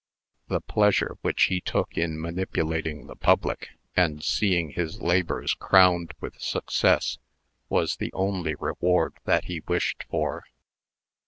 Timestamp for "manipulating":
2.19-3.05